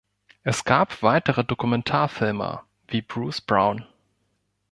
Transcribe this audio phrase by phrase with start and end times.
[0.41, 3.85] Es gab weitere Dokumentarfilmer wie Bruce Brown.